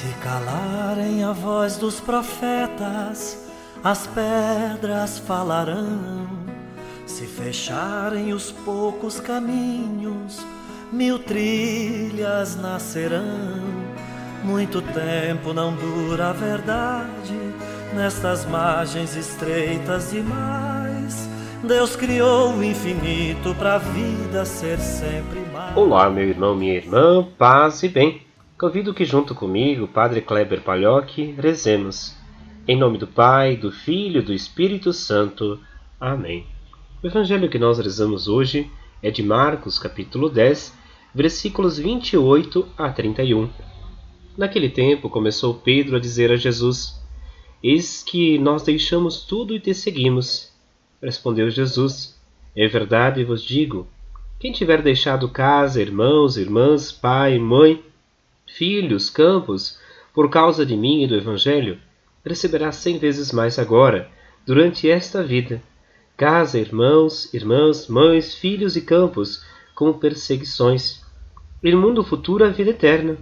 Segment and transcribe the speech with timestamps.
[0.00, 3.46] Se calarem a voz dos profetas,
[3.84, 6.26] as pedras falarão.
[7.04, 10.42] Se fecharem os poucos caminhos,
[10.90, 13.60] mil trilhas nascerão.
[14.42, 17.36] Muito tempo não dura a verdade
[17.94, 21.28] nestas margens estreitas demais.
[21.62, 25.76] Deus criou o infinito para a vida ser sempre mais.
[25.76, 28.29] Olá, meu irmão, minha irmã, paz e bem.
[28.60, 32.14] Convido que junto comigo, Padre Kleber Palhoque, rezemos.
[32.68, 35.58] Em nome do Pai, do Filho e do Espírito Santo.
[35.98, 36.44] Amém.
[37.02, 38.70] O evangelho que nós rezamos hoje
[39.02, 40.76] é de Marcos, capítulo 10,
[41.14, 43.48] versículos 28 a 31.
[44.36, 47.02] Naquele tempo começou Pedro a dizer a Jesus:
[47.64, 50.52] Eis que nós deixamos tudo e te seguimos.
[51.02, 52.20] Respondeu Jesus:
[52.54, 53.88] É verdade vos digo:
[54.38, 57.82] quem tiver deixado casa, irmãos, irmãs, pai, mãe,
[58.56, 59.78] filhos, campos,
[60.12, 61.78] por causa de mim e do Evangelho,
[62.24, 64.08] receberá cem vezes mais agora,
[64.46, 65.62] durante esta vida,
[66.16, 69.42] casa, irmãos, irmãs, mães, filhos e campos,
[69.74, 71.00] com perseguições.
[71.62, 73.16] E no mundo futuro a vida eterna.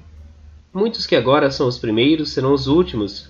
[0.72, 3.28] Muitos que agora são os primeiros serão os últimos,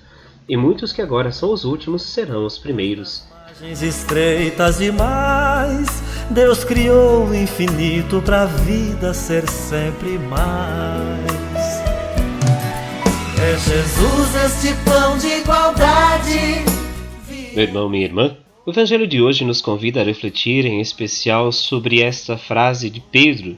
[0.49, 3.27] e muitos que agora são os últimos serão os primeiros.
[3.83, 5.89] Estreitas demais,
[6.31, 11.58] Deus criou o infinito para a vida ser sempre mais.
[13.57, 16.65] Jesus este pão de igualdade.
[17.55, 22.03] Meu irmão, minha irmã, o Evangelho de hoje nos convida a refletir em especial sobre
[22.03, 23.57] esta frase de Pedro,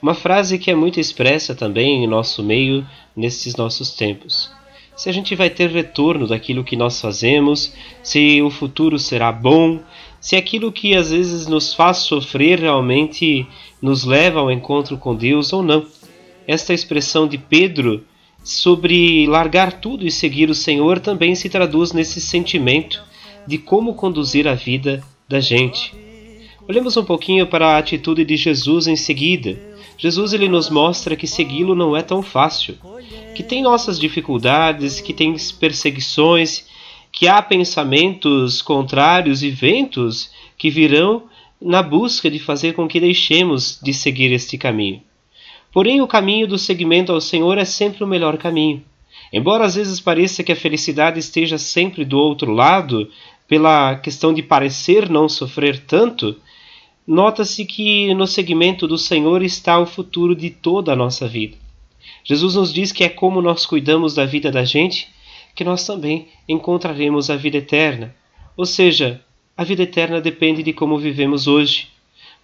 [0.00, 4.48] uma frase que é muito expressa também em nosso meio nesses nossos tempos.
[4.94, 9.80] Se a gente vai ter retorno daquilo que nós fazemos, se o futuro será bom,
[10.20, 13.44] se aquilo que às vezes nos faz sofrer realmente
[13.80, 15.84] nos leva ao encontro com Deus ou não.
[16.46, 18.04] Esta expressão de Pedro
[18.42, 23.02] sobre largar tudo e seguir o Senhor também se traduz nesse sentimento
[23.46, 25.94] de como conduzir a vida da gente.
[26.68, 29.58] Olhemos um pouquinho para a atitude de Jesus em seguida.
[29.96, 32.76] Jesus ele nos mostra que segui-lo não é tão fácil,
[33.34, 36.66] que tem nossas dificuldades, que tem perseguições,
[37.12, 41.24] que há pensamentos contrários e ventos que virão
[41.60, 45.02] na busca de fazer com que deixemos de seguir este caminho.
[45.72, 48.82] Porém, o caminho do seguimento ao Senhor é sempre o melhor caminho.
[49.32, 53.08] Embora às vezes pareça que a felicidade esteja sempre do outro lado,
[53.48, 56.36] pela questão de parecer não sofrer tanto,
[57.06, 61.56] nota-se que no seguimento do Senhor está o futuro de toda a nossa vida.
[62.24, 65.08] Jesus nos diz que é como nós cuidamos da vida da gente
[65.54, 68.14] que nós também encontraremos a vida eterna.
[68.56, 69.20] Ou seja,
[69.56, 71.88] a vida eterna depende de como vivemos hoje.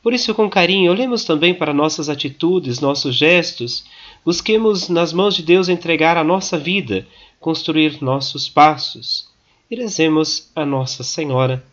[0.03, 3.85] Por isso, com carinho, olhemos também para nossas atitudes, nossos gestos,
[4.25, 7.07] busquemos nas mãos de Deus entregar a nossa vida,
[7.41, 9.29] construir nossos passos.
[9.71, 11.65] E rezemos a Nossa Senhora.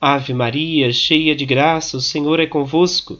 [0.00, 3.18] Ave Maria, cheia de graça, o Senhor é convosco.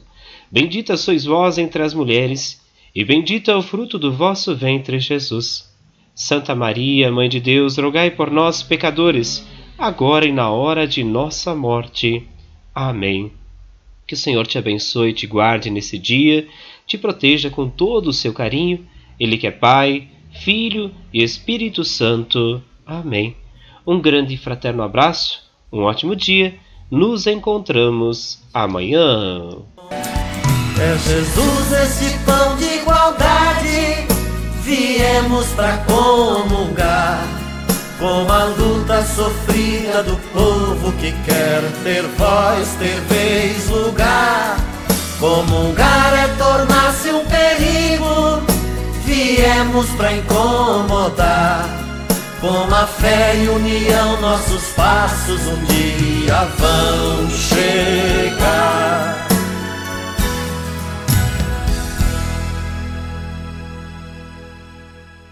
[0.51, 2.61] Bendita sois vós entre as mulheres,
[2.93, 5.69] e bendito é o fruto do vosso ventre, Jesus.
[6.13, 9.45] Santa Maria, Mãe de Deus, rogai por nós, pecadores,
[9.77, 12.25] agora e na hora de nossa morte.
[12.73, 13.31] Amém.
[14.07, 16.47] Que o Senhor te abençoe e te guarde nesse dia,
[16.85, 18.85] te proteja com todo o seu carinho,
[19.19, 22.61] Ele que é Pai, Filho e Espírito Santo.
[22.85, 23.35] Amém.
[23.85, 26.55] Um grande e fraterno abraço, um ótimo dia,
[26.89, 29.57] nos encontramos amanhã.
[30.79, 34.05] É Jesus esse pão de igualdade,
[34.63, 37.34] viemos para comungar
[37.99, 44.57] com a luta sofrida do povo que quer ter voz, ter vez, lugar.
[45.19, 48.43] Comungar é tornar-se um perigo,
[49.05, 51.69] viemos para incomodar.
[52.41, 57.29] Com a fé e união, nossos passos um dia vão